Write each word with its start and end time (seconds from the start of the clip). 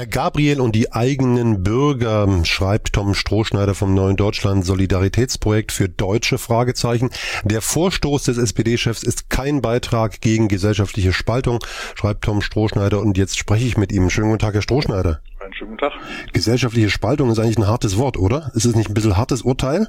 Herr 0.00 0.06
Gabriel 0.06 0.62
und 0.62 0.74
die 0.74 0.92
eigenen 0.92 1.62
Bürger, 1.62 2.26
schreibt 2.44 2.94
Tom 2.94 3.12
Strohschneider 3.12 3.74
vom 3.74 3.94
Neuen 3.94 4.16
Deutschland 4.16 4.64
Solidaritätsprojekt 4.64 5.72
für 5.72 5.90
deutsche 5.90 6.38
Fragezeichen. 6.38 7.10
Der 7.44 7.60
Vorstoß 7.60 8.24
des 8.24 8.38
SPD-Chefs 8.38 9.02
ist 9.02 9.28
kein 9.28 9.60
Beitrag 9.60 10.22
gegen 10.22 10.48
gesellschaftliche 10.48 11.12
Spaltung, 11.12 11.58
schreibt 11.94 12.24
Tom 12.24 12.40
Strohschneider. 12.40 12.98
Und 12.98 13.18
jetzt 13.18 13.36
spreche 13.36 13.66
ich 13.66 13.76
mit 13.76 13.92
ihm. 13.92 14.08
Schönen 14.08 14.28
guten 14.28 14.38
Tag, 14.38 14.54
Herr 14.54 14.62
Strohschneider. 14.62 15.20
Einen 15.38 15.52
schönen 15.52 15.72
guten 15.72 15.90
Tag. 15.90 15.92
Gesellschaftliche 16.32 16.88
Spaltung 16.88 17.30
ist 17.30 17.38
eigentlich 17.38 17.58
ein 17.58 17.68
hartes 17.68 17.98
Wort, 17.98 18.16
oder? 18.16 18.52
Ist 18.54 18.64
es 18.64 18.74
nicht 18.74 18.88
ein 18.88 18.94
bisschen 18.94 19.18
hartes 19.18 19.42
Urteil? 19.42 19.86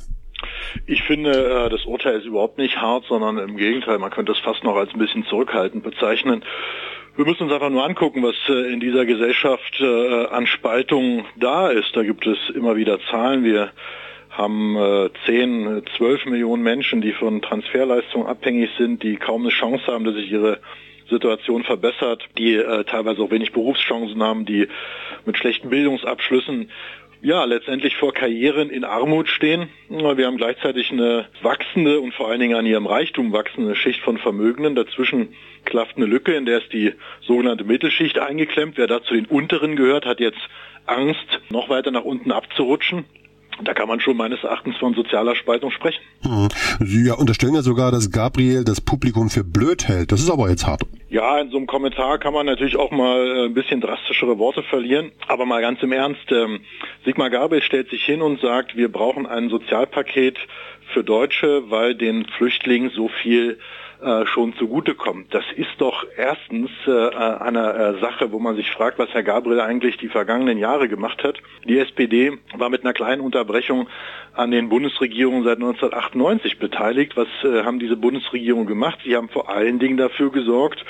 Ich 0.88 1.04
finde, 1.04 1.32
äh, 1.32 1.70
das 1.70 1.86
Urteil 1.86 2.20
ist 2.20 2.26
überhaupt 2.26 2.58
nicht 2.58 2.76
hart, 2.76 3.06
sondern 3.08 3.38
im 3.38 3.56
Gegenteil, 3.56 3.98
man 3.98 4.12
könnte 4.12 4.34
es 4.34 4.40
fast 4.40 4.66
noch 4.66 4.76
als 4.76 4.92
ein 4.92 5.00
bisschen 5.00 5.24
zurückhaltend 5.24 5.86
bezeichnen. 5.86 6.44
Wir 7.18 7.26
müssen 7.26 7.44
uns 7.44 7.52
einfach 7.52 7.70
nur 7.70 7.84
angucken, 7.84 8.24
was 8.24 8.36
äh, 8.48 8.72
in 8.72 8.80
dieser 8.80 9.06
Gesellschaft 9.06 9.82
äh, 9.82 10.26
an 10.28 10.48
Spaltung 10.48 11.26
da 11.36 11.68
ist. 11.68 11.94
Da 11.94 12.04
gibt 12.04 12.26
es 12.26 12.38
immer 12.56 12.78
wieder 12.78 13.00
Zahlen. 13.10 13.44
Wir 13.44 13.72
haben 14.30 14.78
10, 15.26 15.84
12 15.98 16.26
Millionen 16.28 16.64
Menschen, 16.64 17.02
die 17.02 17.12
von 17.12 17.42
Transferleistungen 17.42 18.28
abhängig 18.28 18.70
sind, 18.78 19.04
die 19.04 19.18
kaum 19.18 19.42
eine 19.42 19.50
Chance 19.50 19.88
haben, 19.88 20.06
dass 20.06 20.16
sich 20.16 20.32
ihre 20.32 20.62
Situation 21.10 21.66
verbessert, 21.66 22.24
die 22.38 22.58
teilweise 22.88 23.22
auch 23.22 23.30
wenig 23.30 23.52
Berufschancen 23.52 24.24
haben, 24.24 24.46
die 24.46 24.70
mit 25.26 25.38
schlechten 25.38 25.70
Bildungsabschlüssen 25.70 26.72
ja, 27.22 27.44
letztendlich 27.44 27.98
vor 27.98 28.14
Karrieren 28.14 28.70
in 28.70 28.84
Armut 28.84 29.30
stehen. 29.30 29.70
Wir 29.90 30.26
haben 30.26 30.38
gleichzeitig 30.38 30.92
eine 30.92 31.28
wachsende 31.42 32.00
und 32.00 32.14
vor 32.14 32.30
allen 32.30 32.40
Dingen 32.40 32.56
an 32.56 32.66
ihrem 32.66 32.88
Reichtum 32.88 33.32
wachsende 33.32 33.76
Schicht 33.76 34.02
von 34.02 34.18
Vermögenden. 34.18 34.76
Dazwischen 34.76 35.36
klafft 35.66 35.98
eine 35.98 36.08
Lücke, 36.08 36.34
in 36.34 36.46
der 36.46 36.60
ist 36.60 36.74
die 36.74 36.94
sogenannte 37.22 37.64
Mittelschicht 37.64 38.18
eingeklemmt. 38.18 38.78
Wer 38.78 38.88
da 38.88 39.04
zu 39.04 39.14
den 39.14 39.26
unteren 39.26 39.76
gehört, 39.76 40.06
hat 40.06 40.20
jetzt 40.20 40.42
Angst, 40.88 41.42
noch 41.50 41.70
weiter 41.70 41.92
nach 41.92 42.04
unten 42.04 42.32
abzurutschen. 42.32 43.06
Da 43.64 43.74
kann 43.74 43.88
man 43.88 44.00
schon 44.00 44.18
meines 44.18 44.44
Erachtens 44.44 44.78
von 44.78 44.94
sozialer 44.94 45.36
Spaltung 45.36 45.72
sprechen. 45.72 46.02
Mhm. 46.24 46.50
Sie 46.80 47.08
ja, 47.08 47.14
unterstellen 47.16 47.56
ja 47.56 47.62
sogar, 47.62 47.92
dass 47.92 48.12
Gabriel 48.12 48.64
das 48.64 48.82
Publikum 48.82 49.30
für 49.30 49.44
blöd 49.44 49.88
hält. 49.88 50.12
Das 50.12 50.20
ist 50.20 50.30
aber 50.30 50.50
jetzt 50.50 50.66
hart. 50.66 50.82
Ja, 51.10 51.40
in 51.40 51.50
so 51.50 51.58
einem 51.58 51.68
Kommentar 51.68 52.20
kann 52.20 52.34
man 52.34 52.46
natürlich 52.46 52.78
auch 52.78 52.92
mal 52.92 53.28
äh, 53.28 53.46
ein 53.46 53.54
bisschen 53.54 53.82
drastischere 53.82 54.40
Worte 54.40 54.64
verlieren. 54.64 55.12
Aber 55.28 55.46
mal 55.46 55.62
ganz 55.62 55.82
im 55.84 55.92
Ernst, 55.92 56.32
ähm, 56.32 56.62
Sigmar 57.06 57.30
Gabriel 57.30 57.62
stellt 57.62 57.90
sich 57.90 58.04
hin 58.04 58.22
und 58.22 58.40
sagt, 58.40 58.78
wir 58.78 58.92
brauchen 58.92 59.26
ein 59.26 59.50
Sozialpaket 59.50 60.38
für 60.94 61.04
Deutsche, 61.04 61.70
weil 61.70 61.96
den 61.96 62.26
Flüchtlingen 62.26 62.92
so 62.92 63.10
viel 63.10 63.60
äh, 64.02 64.26
schon 64.26 64.56
zugutekommt. 64.56 65.34
Das 65.34 65.44
ist 65.56 65.70
doch 65.78 66.06
erstens 66.18 66.72
äh, 66.88 66.92
eine 66.92 67.74
äh, 67.74 68.02
Sache, 68.02 68.32
wo 68.32 68.40
man 68.40 68.56
sich 68.56 68.72
fragt, 68.72 68.98
was 68.98 69.10
Herr 69.14 69.24
Gabriel 69.24 69.62
eigentlich 69.62 69.98
die 69.98 70.08
vergangenen 70.08 70.58
Jahre 70.58 70.88
gemacht 70.88 71.24
hat. 71.24 71.38
Die 71.66 71.78
SPD 71.78 72.34
war 72.56 72.70
mit 72.70 72.84
einer 72.84 72.94
kleinen 72.94 73.22
Unterbrechung 73.22 73.88
an 74.34 74.52
den 74.52 74.70
Bundesregierungen 74.70 75.44
seit 75.44 75.58
1998 75.58 76.58
beteiligt. 76.58 77.16
Was 77.16 77.28
äh, 77.44 77.64
haben 77.64 77.80
diese 77.80 77.96
Bundesregierungen 77.96 78.66
gemacht? 78.66 79.00
Sie 79.04 79.16
haben 79.16 79.30
vor 79.30 79.50
allen 79.50 79.78
Dingen 79.78 79.98
dafür 79.98 80.32
gesorgt, 80.32 80.84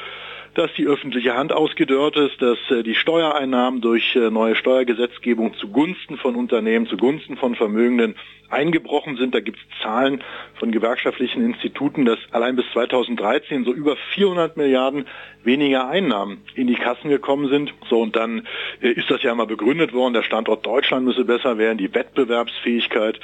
dass 0.54 0.74
die 0.74 0.86
öffentliche 0.86 1.36
Hand 1.36 1.54
ausgedörrt 1.54 2.18
ist, 2.18 2.42
dass 2.42 2.58
äh, 2.70 2.84
die 2.84 2.96
Steuereinnahmen 2.96 3.82
durch 3.82 4.16
äh, 4.16 4.30
neue 4.30 4.56
Steuergesetzgebung 4.56 5.54
zugunsten 5.56 6.18
von 6.18 6.36
Unternehmen, 6.36 6.88
zugunsten 6.88 7.38
von 7.38 7.56
Vermögenden 7.56 8.16
eingebrochen 8.50 9.16
sind. 9.16 9.34
Da 9.34 9.40
gibt 9.40 9.58
es 9.58 9.82
Zahlen 9.82 10.24
von 10.56 10.72
gewerkschaftlichen 10.72 11.44
Instituten, 11.44 12.06
dass 12.06 12.20
allein 12.32 12.56
bis 12.56 12.66
2013 12.74 13.64
so 13.64 13.74
über 13.74 13.96
400 14.14 14.58
Milliarden 14.58 15.06
weniger 15.44 15.88
Einnahmen 15.88 16.44
in 16.54 16.68
die 16.68 16.76
Kassen 16.76 17.10
gekommen 17.10 17.50
sind. 17.50 17.74
So 17.90 18.02
und 18.02 18.16
dann 18.16 18.46
äh, 18.82 18.90
ist 18.90 19.10
das 19.10 19.24
ja 19.24 19.34
mal 19.34 19.48
begründet 19.48 19.94
worden, 19.94 20.14
der 20.14 20.24
Standort 20.24 20.66
Deutschland 20.66 21.06
müsse 21.06 21.26
besser 21.26 21.58
werden, 21.58 21.78
die 21.78 21.94
Wettbewerbsfähigkeit. 21.94 23.20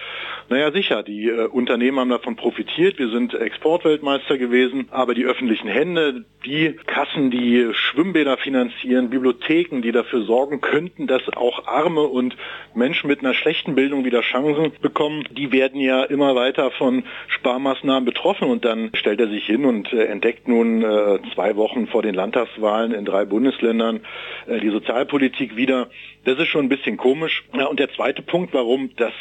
Naja, 0.49 0.71
sicher, 0.71 1.03
die 1.03 1.29
Unternehmen 1.29 1.99
haben 1.99 2.09
davon 2.09 2.37
profitiert. 2.37 2.97
Wir 2.97 3.09
sind 3.09 3.33
Exportweltmeister 3.33 4.37
gewesen, 4.37 4.87
aber 4.91 5.13
die 5.13 5.25
öffentlichen 5.25 5.67
Hände, 5.67 6.25
die 6.45 6.73
Kassen, 6.85 7.16
die 7.17 7.69
Schwimmbäder 7.73 8.37
finanzieren, 8.37 9.09
Bibliotheken, 9.09 9.81
die 9.81 9.91
dafür 9.91 10.23
sorgen 10.23 10.61
könnten, 10.61 11.07
dass 11.07 11.21
auch 11.35 11.65
Arme 11.65 12.01
und 12.01 12.37
Menschen 12.73 13.07
mit 13.07 13.19
einer 13.19 13.33
schlechten 13.33 13.75
Bildung 13.75 14.05
wieder 14.05 14.21
Chancen 14.21 14.71
bekommen, 14.81 15.23
die 15.31 15.51
werden 15.51 15.81
ja 15.81 16.03
immer 16.03 16.35
weiter 16.35 16.71
von 16.71 17.03
Sparmaßnahmen 17.27 18.05
betroffen 18.05 18.47
und 18.47 18.63
dann 18.63 18.91
stellt 18.93 19.19
er 19.19 19.27
sich 19.27 19.45
hin 19.45 19.65
und 19.65 19.91
äh, 19.91 20.05
entdeckt 20.05 20.47
nun 20.47 20.83
äh, 20.83 21.19
zwei 21.33 21.55
Wochen 21.55 21.87
vor 21.87 22.01
den 22.01 22.15
Landtagswahlen 22.15 22.93
in 22.93 23.05
drei 23.05 23.25
Bundesländern 23.25 24.01
äh, 24.47 24.59
die 24.59 24.69
Sozialpolitik 24.69 25.55
wieder. 25.55 25.89
Das 26.25 26.37
ist 26.37 26.47
schon 26.47 26.65
ein 26.65 26.69
bisschen 26.69 26.97
komisch. 26.97 27.43
Ja, 27.57 27.65
und 27.65 27.79
der 27.79 27.91
zweite 27.93 28.21
Punkt, 28.21 28.53
warum 28.53 28.91
das 28.97 29.13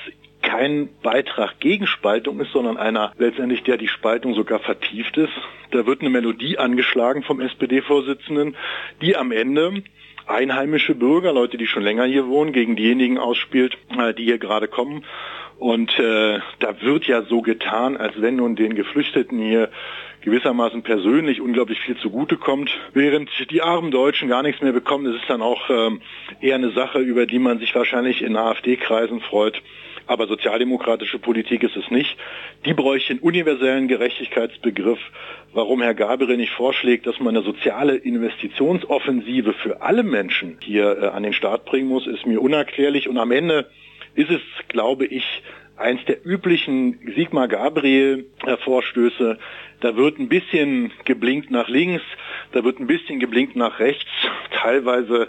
kein 0.47 0.89
Beitrag 1.03 1.59
gegen 1.59 1.89
Spaltung 1.89 2.39
ist, 2.39 2.53
sondern 2.53 2.77
einer 2.77 3.13
letztendlich, 3.19 3.65
der 3.65 3.77
die 3.77 3.89
Spaltung 3.89 4.35
sogar 4.35 4.61
vertieft 4.61 5.17
ist. 5.17 5.33
Da 5.73 5.87
wird 5.87 6.01
eine 6.01 6.11
Melodie 6.11 6.57
angeschlagen 6.57 7.25
vom 7.25 7.41
SPD-Vorsitzenden, 7.41 8.57
die 9.03 9.17
am 9.17 9.33
Ende 9.33 9.83
einheimische 10.27 10.95
Bürger, 10.95 11.33
Leute, 11.33 11.57
die 11.57 11.67
schon 11.67 11.83
länger 11.83 12.05
hier 12.05 12.29
wohnen, 12.29 12.53
gegen 12.53 12.77
diejenigen 12.77 13.19
ausspielt, 13.19 13.77
die 14.17 14.25
hier 14.25 14.39
gerade 14.39 14.69
kommen. 14.69 15.05
Und 15.59 15.99
äh, 15.99 16.39
da 16.61 16.81
wird 16.81 17.07
ja 17.07 17.23
so 17.23 17.43
getan, 17.43 17.97
als 17.97 18.21
wenn 18.21 18.37
nun 18.37 18.55
den 18.55 18.77
Geflüchteten 18.77 19.39
hier 19.41 19.71
gewissermaßen 20.21 20.83
persönlich 20.83 21.41
unglaublich 21.41 21.81
viel 21.81 21.97
zugutekommt, 21.97 22.71
während 22.93 23.31
die 23.51 23.63
armen 23.63 23.91
Deutschen 23.91 24.29
gar 24.29 24.43
nichts 24.43 24.63
mehr 24.63 24.73
bekommen. 24.73 25.07
Das 25.07 25.17
ist 25.17 25.29
dann 25.29 25.43
auch 25.43 25.71
ähm, 25.71 26.03
eher 26.41 26.57
eine 26.57 26.71
Sache, 26.71 26.99
über 26.99 27.27
die 27.27 27.39
man 27.39 27.59
sich 27.59 27.75
wahrscheinlich 27.75 28.23
in 28.23 28.37
AfD-Kreisen 28.37 29.21
freut. 29.21 29.63
Aber 30.07 30.27
sozialdemokratische 30.27 31.19
Politik 31.19 31.63
ist 31.63 31.77
es 31.77 31.91
nicht. 31.91 32.17
Die 32.65 32.75
bräuchte 32.75 33.13
einen 33.13 33.21
universellen 33.21 33.89
Gerechtigkeitsbegriff. 33.89 35.01
Warum 35.53 35.83
Herr 35.83 35.95
Gabriel 35.95 36.37
nicht 36.37 36.53
vorschlägt, 36.53 37.07
dass 37.07 37.19
man 37.19 37.37
eine 37.37 37.45
soziale 37.45 37.97
Investitionsoffensive 37.97 39.53
für 39.55 39.83
alle 39.83 40.03
Menschen 40.03 40.59
hier 40.61 41.03
äh, 41.03 41.07
an 41.09 41.23
den 41.23 41.33
Start 41.33 41.65
bringen 41.65 41.89
muss, 41.89 42.07
ist 42.07 42.27
mir 42.27 42.41
unerklärlich. 42.41 43.09
Und 43.09 43.19
am 43.19 43.33
Ende 43.33 43.69
ist 44.15 44.31
es, 44.31 44.41
glaube 44.69 45.07
ich, 45.07 45.25
eins 45.77 46.05
der 46.07 46.25
üblichen 46.25 46.99
Sigmar 47.15 47.49
Gabriel 47.49 48.27
Vorstöße. 48.65 49.39
Da 49.81 49.97
wird 49.97 50.19
ein 50.19 50.29
bisschen 50.29 50.93
geblinkt 51.05 51.51
nach 51.51 51.69
links, 51.69 52.03
da 52.53 52.65
wird 52.65 52.81
ein 52.81 52.87
bisschen 52.87 53.21
geblinkt 53.21 53.57
nach 53.57 53.79
rechts. 53.79 54.11
Teilweise 54.51 55.29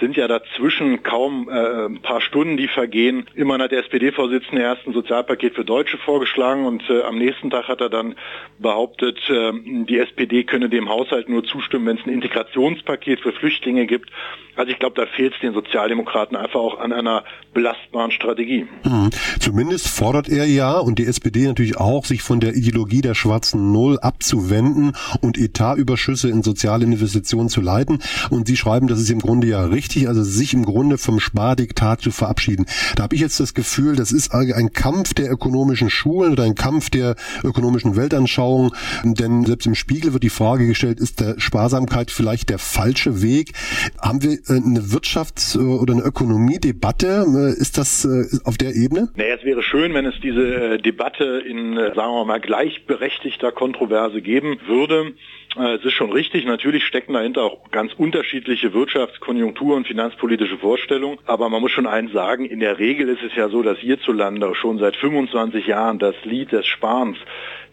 sind 0.00 0.16
ja 0.16 0.26
dazwischen 0.26 1.02
kaum 1.02 1.48
äh, 1.48 1.86
ein 1.86 2.02
paar 2.02 2.20
Stunden, 2.20 2.56
die 2.56 2.68
vergehen. 2.68 3.26
Immerhin 3.34 3.62
hat 3.62 3.72
der 3.72 3.80
SPD-Vorsitzende 3.80 4.62
erst 4.62 4.86
ein 4.86 4.92
Sozialpaket 4.92 5.54
für 5.54 5.64
Deutsche 5.64 5.98
vorgeschlagen 5.98 6.66
und 6.66 6.82
äh, 6.90 7.02
am 7.02 7.18
nächsten 7.18 7.50
Tag 7.50 7.68
hat 7.68 7.80
er 7.80 7.90
dann 7.90 8.16
behauptet, 8.58 9.18
äh, 9.28 9.52
die 9.84 9.98
SPD 9.98 10.44
könne 10.44 10.68
dem 10.68 10.88
Haushalt 10.88 11.28
nur 11.28 11.44
zustimmen, 11.44 11.86
wenn 11.86 11.98
es 11.98 12.06
ein 12.06 12.12
Integrationspaket 12.12 13.20
für 13.20 13.32
Flüchtlinge 13.32 13.86
gibt. 13.86 14.10
Also 14.56 14.70
ich 14.70 14.78
glaube, 14.78 14.94
da 15.00 15.06
fehlt 15.06 15.34
es 15.34 15.40
den 15.40 15.52
Sozialdemokraten 15.52 16.36
einfach 16.36 16.60
auch 16.60 16.78
an 16.78 16.92
einer 16.92 17.24
belastbaren 17.52 18.10
Strategie. 18.10 18.66
Mhm. 18.84 19.10
Zumindest 19.40 19.88
fordert 19.88 20.28
er 20.28 20.46
ja 20.46 20.78
und 20.78 20.98
die 20.98 21.06
SPD 21.06 21.46
natürlich 21.46 21.76
auch, 21.76 22.04
sich 22.04 22.22
von 22.22 22.40
der 22.40 22.54
Ideologie 22.54 23.00
der 23.00 23.14
schwarzen 23.14 23.72
Null 23.84 23.98
abzuwenden 23.98 24.92
und 25.20 25.36
Etatüberschüsse 25.36 26.30
in 26.30 26.42
soziale 26.42 26.84
Investitionen 26.84 27.50
zu 27.50 27.60
leiten. 27.60 27.98
Und 28.30 28.48
Sie 28.48 28.56
schreiben, 28.56 28.88
das 28.88 28.98
ist 28.98 29.10
im 29.10 29.18
Grunde 29.18 29.46
ja 29.46 29.62
richtig, 29.64 30.08
also 30.08 30.22
sich 30.22 30.54
im 30.54 30.64
Grunde 30.64 30.96
vom 30.96 31.20
Spardiktat 31.20 32.00
zu 32.00 32.10
verabschieden. 32.10 32.64
Da 32.96 33.02
habe 33.02 33.14
ich 33.14 33.20
jetzt 33.20 33.40
das 33.40 33.52
Gefühl, 33.52 33.94
das 33.94 34.10
ist 34.10 34.32
ein 34.32 34.72
Kampf 34.72 35.12
der 35.12 35.30
ökonomischen 35.30 35.90
Schulen 35.90 36.32
oder 36.32 36.44
ein 36.44 36.54
Kampf 36.54 36.88
der 36.88 37.16
ökonomischen 37.42 37.94
Weltanschauung. 37.94 38.74
Denn 39.04 39.44
selbst 39.44 39.66
im 39.66 39.74
Spiegel 39.74 40.14
wird 40.14 40.22
die 40.22 40.30
Frage 40.30 40.66
gestellt, 40.66 40.98
ist 40.98 41.20
der 41.20 41.38
Sparsamkeit 41.38 42.10
vielleicht 42.10 42.48
der 42.48 42.58
falsche 42.58 43.20
Weg? 43.20 43.52
Haben 44.00 44.22
wir 44.22 44.32
äh, 44.32 44.62
eine 44.64 44.80
Wirtschafts- 44.80 45.58
oder 45.58 45.92
eine 45.92 46.02
Ökonomiedebatte? 46.02 47.26
Äh, 47.36 47.60
ist 47.60 47.76
das 47.76 48.06
äh, 48.06 48.24
auf 48.44 48.56
der 48.56 48.74
Ebene? 48.74 49.10
Naja, 49.16 49.34
es 49.38 49.44
wäre 49.44 49.62
schön, 49.62 49.92
wenn 49.92 50.06
es 50.06 50.14
diese 50.22 50.78
Debatte 50.78 51.42
in, 51.46 51.74
sagen 51.94 52.14
wir 52.14 52.24
mal, 52.24 52.40
gleichberechtigter 52.40 53.52
Kontroverse 53.74 54.22
geben 54.22 54.60
würde. 54.66 55.14
Es 55.56 55.84
ist 55.84 55.92
schon 55.92 56.12
richtig, 56.12 56.44
natürlich 56.44 56.84
stecken 56.84 57.12
dahinter 57.12 57.42
auch 57.42 57.70
ganz 57.70 57.92
unterschiedliche 57.92 58.72
Wirtschaftskonjunktur- 58.72 59.76
und 59.76 59.86
finanzpolitische 59.86 60.58
Vorstellungen. 60.58 61.18
Aber 61.26 61.48
man 61.48 61.60
muss 61.60 61.72
schon 61.72 61.86
eins 61.86 62.12
sagen, 62.12 62.44
in 62.44 62.60
der 62.60 62.78
Regel 62.78 63.08
ist 63.08 63.22
es 63.22 63.34
ja 63.36 63.48
so, 63.48 63.62
dass 63.62 63.78
hierzulande 63.78 64.54
schon 64.54 64.78
seit 64.78 64.96
25 64.96 65.66
Jahren 65.66 65.98
das 65.98 66.14
Lied 66.24 66.52
des 66.52 66.66
Sparens 66.66 67.18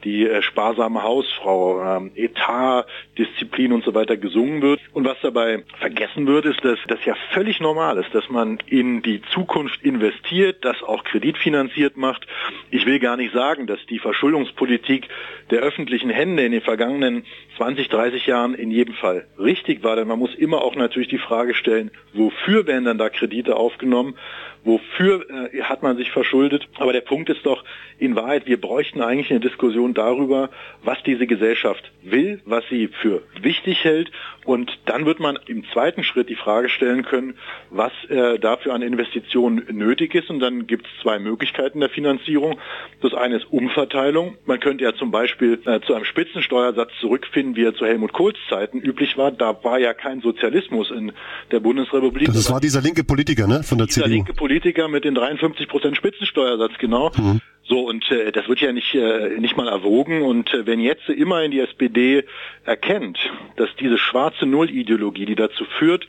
die 0.04 0.28
äh, 0.28 0.42
sparsame 0.42 1.04
Hausfrau, 1.04 1.82
ähm, 1.84 2.12
Etat, 2.16 2.86
Disziplin 3.18 3.74
und 3.74 3.84
so 3.84 3.94
weiter 3.94 4.18
gesungen 4.18 4.62
wird. 4.62 4.80
Und 4.94 5.06
was 5.06 5.18
dabei 5.22 5.64
vergessen 5.80 6.28
wird, 6.28 6.46
ist, 6.46 6.64
dass 6.64 6.80
das 6.88 7.04
ja 7.06 7.16
völlig 7.34 7.60
normal 7.60 7.98
ist, 7.98 8.14
dass 8.14 8.30
man 8.30 8.60
in 8.66 9.02
die 9.02 9.22
Zukunft 9.34 9.82
investiert, 9.84 10.64
das 10.66 10.82
auch 10.84 11.04
kreditfinanziert 11.04 11.98
macht. 11.98 12.26
Ich 12.70 12.86
will 12.86 13.00
gar 13.00 13.18
nicht 13.18 13.34
sagen, 13.34 13.68
dass 13.68 13.80
die 13.88 14.00
Verschuldungspolitik 14.00 15.08
der 15.50 15.60
öffentlichen 15.60 16.10
Hände 16.10 16.46
in 16.46 16.52
den 16.52 16.62
vergangenen 16.62 17.26
20, 17.58 17.90
30 17.90 18.26
Jahren 18.26 18.54
in 18.56 18.72
jedem 18.72 18.96
Fall 18.96 19.28
richtig 19.38 19.84
war, 19.84 19.96
denn 19.96 20.08
man 20.08 20.20
muss 20.20 20.34
immer 20.36 20.62
auch 20.64 20.76
natürlich 20.76 21.10
die 21.10 21.18
Frage 21.18 21.54
stellen, 21.54 21.92
wofür 22.14 22.66
werden 22.68 22.86
dann 22.86 22.98
da 22.98 23.10
Kredite 23.10 23.56
aufgenommen? 23.56 24.16
Wofür 24.64 25.26
äh, 25.30 25.64
hat 25.64 25.82
man 25.82 25.98
sich 25.98 26.12
verschuldet? 26.12 26.68
Aber 26.78 26.94
der 26.94 27.02
Punkt 27.02 27.30
ist 27.30 27.46
doch, 27.46 27.64
in 27.98 28.16
Wahrheit, 28.16 28.46
wir 28.46 28.60
bräuchten 28.60 29.02
eigentlich 29.02 29.32
eine 29.32 29.40
Diskussion 29.40 29.91
darüber, 29.94 30.50
was 30.84 30.98
diese 31.04 31.28
Gesellschaft 31.28 31.92
will, 32.04 32.42
was 32.46 32.64
sie 32.70 32.90
für 33.02 33.24
wichtig 33.42 33.84
hält. 33.84 34.12
Und 34.44 34.72
dann 34.86 35.06
wird 35.06 35.20
man 35.20 35.38
im 35.46 35.64
zweiten 35.72 36.04
Schritt 36.04 36.30
die 36.30 36.36
Frage 36.36 36.70
stellen 36.70 37.04
können, 37.04 37.36
was 37.70 37.92
äh, 38.10 38.40
dafür 38.40 38.74
an 38.74 38.82
Investitionen 38.82 39.64
nötig 39.72 40.16
ist. 40.16 40.30
Und 40.30 40.40
dann 40.40 40.66
gibt 40.66 40.88
es 40.88 41.04
zwei 41.04 41.20
Möglichkeiten 41.20 41.80
der 41.80 41.90
Finanzierung. 41.90 42.60
Das 43.02 43.14
eine 43.14 43.38
ist 43.38 43.52
Umverteilung. 43.52 44.38
Man 44.46 44.60
könnte 44.60 44.84
ja 44.84 44.96
zum 44.96 45.12
Beispiel 45.12 45.60
äh, 45.66 45.80
zu 45.82 45.94
einem 45.94 46.06
Spitzensteuersatz 46.06 46.92
zurückfinden, 47.00 47.56
wie 47.56 47.66
er 47.66 47.76
zu 47.76 47.86
Helmut 47.86 48.14
Kohls 48.14 48.38
Zeiten 48.50 48.80
üblich 48.80 49.18
war. 49.18 49.32
Da 49.32 49.64
war 49.64 49.80
ja 49.80 49.94
kein 49.94 50.22
Sozialismus 50.22 50.90
in 50.90 51.12
der 51.52 51.60
Bundesrepublik. 51.60 52.28
Das, 52.28 52.50
war 52.50 52.60
dieser 52.60 52.82
linke 52.82 53.04
Politiker, 53.04 53.48
ne, 53.48 53.62
von 53.64 53.78
der 53.78 53.88
CDU. 53.88 54.24
Politiker 54.36 54.88
mit 54.88 55.06
den 55.06 55.14
53 55.14 55.68
Prozent 55.68 55.98
Spitzensteuersatz, 55.98 56.74
genau. 56.80 57.12
Mhm. 57.16 57.42
So, 57.72 57.88
und 57.88 58.12
äh, 58.12 58.34
das 58.34 58.50
wird 58.50 58.60
ja 58.60 58.74
nicht, 58.74 58.94
äh, 58.96 59.40
nicht 59.40 59.56
mal 59.56 59.70
erwogen. 59.70 60.24
Und 60.24 60.54
äh, 60.54 60.68
wenn 60.68 60.82
jetzt 60.82 61.08
immerhin 61.08 61.52
die 61.52 61.62
SPD 61.62 62.26
erkennt, 62.66 63.18
dass 63.56 63.70
diese 63.80 63.98
schwarze 63.98 64.46
Null-Ideologie, 64.46 65.26
die 65.26 65.36
dazu 65.36 65.64
führt, 65.80 66.06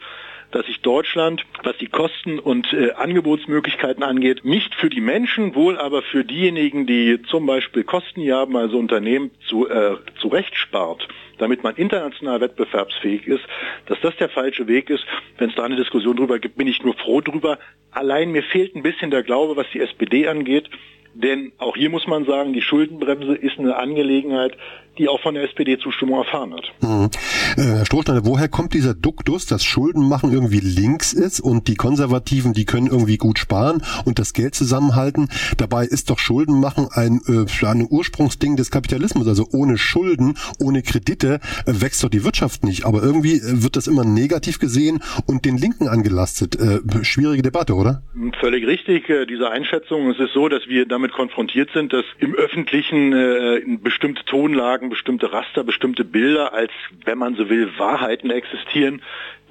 dass 0.50 0.66
sich 0.66 0.80
Deutschland, 0.80 1.44
was 1.62 1.76
die 1.78 1.86
Kosten 1.86 2.40
und 2.40 2.72
äh, 2.72 2.90
Angebotsmöglichkeiten 2.94 4.02
angeht, 4.02 4.44
nicht 4.44 4.74
für 4.74 4.90
die 4.90 5.00
Menschen, 5.00 5.54
wohl 5.54 5.78
aber 5.78 6.02
für 6.02 6.24
diejenigen, 6.24 6.88
die 6.88 7.22
zum 7.30 7.46
Beispiel 7.46 7.84
Kosten 7.84 8.28
haben, 8.32 8.56
also 8.56 8.76
Unternehmen 8.76 9.30
zu, 9.46 9.68
äh, 9.68 9.98
zurecht 10.20 10.56
spart, 10.56 11.06
damit 11.42 11.64
man 11.64 11.74
international 11.74 12.40
wettbewerbsfähig 12.40 13.26
ist, 13.26 13.42
dass 13.86 14.00
das 14.00 14.16
der 14.16 14.28
falsche 14.28 14.68
Weg 14.68 14.88
ist. 14.90 15.04
Wenn 15.38 15.50
es 15.50 15.56
da 15.56 15.64
eine 15.64 15.74
Diskussion 15.74 16.16
drüber 16.16 16.38
gibt, 16.38 16.56
bin 16.56 16.68
ich 16.68 16.82
nur 16.84 16.94
froh 16.94 17.20
drüber. 17.20 17.58
Allein 17.90 18.30
mir 18.30 18.44
fehlt 18.44 18.76
ein 18.76 18.82
bisschen 18.84 19.10
der 19.10 19.24
Glaube, 19.24 19.56
was 19.56 19.66
die 19.72 19.80
SPD 19.80 20.28
angeht. 20.28 20.70
Denn 21.14 21.52
auch 21.58 21.76
hier 21.76 21.90
muss 21.90 22.06
man 22.06 22.24
sagen, 22.24 22.52
die 22.52 22.62
Schuldenbremse 22.62 23.34
ist 23.34 23.58
eine 23.58 23.76
Angelegenheit, 23.76 24.56
die 24.98 25.08
auch 25.08 25.20
von 25.20 25.34
der 25.34 25.44
SPD 25.44 25.78
Zustimmung 25.78 26.18
erfahren 26.18 26.54
hat. 26.54 26.72
Mhm. 26.80 27.10
Äh, 27.56 27.76
Herr 27.78 27.86
Strohsteiner, 27.86 28.24
woher 28.24 28.48
kommt 28.48 28.74
dieser 28.74 28.94
Duktus, 28.94 29.46
dass 29.46 29.64
Schuldenmachen 29.64 30.32
irgendwie 30.32 30.60
links 30.60 31.12
ist 31.12 31.40
und 31.40 31.68
die 31.68 31.74
Konservativen, 31.74 32.52
die 32.52 32.64
können 32.64 32.86
irgendwie 32.86 33.16
gut 33.16 33.38
sparen 33.38 33.82
und 34.04 34.18
das 34.18 34.32
Geld 34.32 34.54
zusammenhalten? 34.54 35.28
Dabei 35.56 35.84
ist 35.84 36.10
doch 36.10 36.18
Schuldenmachen 36.18 36.88
ein, 36.92 37.20
äh, 37.26 37.66
ein 37.66 37.86
Ursprungsding 37.88 38.56
des 38.56 38.70
Kapitalismus. 38.70 39.28
Also 39.28 39.46
ohne 39.52 39.78
Schulden, 39.78 40.38
ohne 40.60 40.82
Kredite 40.82 41.31
wächst 41.66 42.02
doch 42.02 42.08
die 42.08 42.24
Wirtschaft 42.24 42.64
nicht. 42.64 42.84
Aber 42.84 43.02
irgendwie 43.02 43.36
äh, 43.36 43.62
wird 43.62 43.76
das 43.76 43.86
immer 43.86 44.04
negativ 44.04 44.58
gesehen 44.58 45.02
und 45.26 45.44
den 45.44 45.56
Linken 45.56 45.88
angelastet. 45.88 46.56
Äh, 46.56 47.04
schwierige 47.04 47.42
Debatte, 47.42 47.74
oder? 47.74 48.02
Völlig 48.40 48.66
richtig, 48.66 49.08
äh, 49.08 49.26
diese 49.26 49.50
Einschätzung. 49.50 50.10
Es 50.10 50.18
ist 50.18 50.32
so, 50.32 50.48
dass 50.48 50.66
wir 50.66 50.86
damit 50.86 51.12
konfrontiert 51.12 51.70
sind, 51.72 51.92
dass 51.92 52.04
im 52.18 52.34
Öffentlichen 52.34 53.80
bestimmte 53.82 54.24
Tonlagen 54.24 54.88
bestimmte 54.88 55.32
Raster, 55.32 55.64
bestimmte 55.64 56.04
Bilder, 56.04 56.52
als 56.52 56.70
wenn 57.04 57.18
man 57.18 57.34
so 57.36 57.48
will, 57.48 57.70
Wahrheiten 57.78 58.30
existieren, 58.30 59.02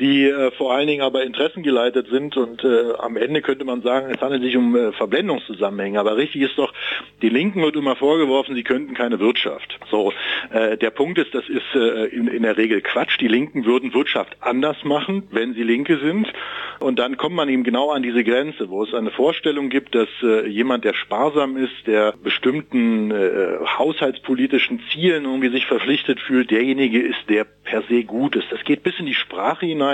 die 0.01 0.25
äh, 0.25 0.51
vor 0.51 0.74
allen 0.74 0.88
Dingen 0.88 1.03
aber 1.03 1.24
interessengeleitet 1.24 2.07
sind 2.09 2.36
und 2.36 2.63
äh, 2.63 2.94
am 2.98 3.15
Ende 3.18 3.42
könnte 3.42 3.63
man 3.65 3.83
sagen, 3.83 4.12
es 4.13 4.19
handelt 4.19 4.42
sich 4.42 4.57
um 4.57 4.75
äh, 4.75 4.92
Verblendungszusammenhänge. 4.94 6.00
Aber 6.00 6.18
richtig 6.18 6.42
ist 6.42 6.57
doch, 6.57 6.74
die 7.21 7.30
Linken 7.30 7.62
wird 7.62 7.75
immer 7.75 7.95
vorgeworfen, 7.95 8.56
sie 8.56 8.63
könnten 8.63 8.95
keine 8.95 9.19
Wirtschaft. 9.19 9.80
So, 9.92 10.12
äh, 10.51 10.75
der 10.75 10.89
Punkt 10.89 11.19
ist, 11.19 11.33
das 11.36 11.48
ist 11.48 11.75
äh, 11.75 12.06
in, 12.06 12.27
in 12.27 12.42
der 12.42 12.57
Regel 12.57 12.81
Quatsch. 12.81 13.19
Die 13.19 13.27
Linken 13.27 13.65
würden 13.65 13.94
Wirtschaft 13.94 14.36
anders 14.42 14.83
machen, 14.83 15.24
wenn 15.31 15.53
sie 15.53 15.63
Linke 15.63 16.00
sind. 16.00 16.33
Und 16.80 16.98
dann 16.98 17.15
kommt 17.18 17.36
man 17.36 17.48
eben 17.48 17.63
genau 17.63 17.92
an 17.92 18.01
diese 18.01 18.24
Grenze, 18.24 18.69
wo 18.69 18.83
es 18.83 18.94
eine 18.95 19.12
Vorstellung 19.12 19.69
gibt, 19.69 19.94
dass 19.94 20.09
äh, 20.24 20.48
jemand, 20.48 20.83
der 20.83 20.95
sparsam 20.95 21.56
ist, 21.57 21.86
der 21.86 22.13
bestimmten 22.24 23.12
äh, 23.12 23.59
haushaltspolitischen 23.77 24.81
Zielen 24.92 25.25
irgendwie 25.25 25.50
sich 25.50 25.68
verpflichtet 25.68 26.19
fühlt, 26.19 26.50
derjenige 26.50 27.00
ist, 27.00 27.30
der 27.30 27.44
per 27.44 27.83
se 27.83 28.03
gut 28.03 28.36
ist. 28.36 28.51
Das 28.51 28.63
geht 28.63 28.81
bis 28.81 28.98
in 28.98 29.06
die 29.06 29.13
Sprache 29.13 29.68
hinein. 29.68 29.90